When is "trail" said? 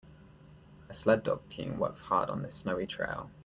2.87-3.29